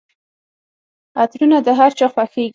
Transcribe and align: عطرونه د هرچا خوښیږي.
عطرونه 1.21 1.57
د 1.65 1.67
هرچا 1.79 2.05
خوښیږي. 2.13 2.49